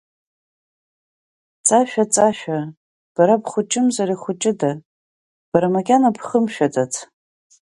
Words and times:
Ҵашәа, 1.65 2.03
ҵашәа, 2.13 2.59
бара 3.15 3.35
бхәыҷымзар 3.41 4.09
ихәыҷыда, 4.13 4.71
бара 5.51 5.73
макьана 5.73 6.09
бхымшәаӡац! 6.15 6.93